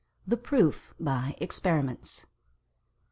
_The 0.25 0.35
PROOF 0.35 0.95
by 0.99 1.35
Experiments. 1.39 2.25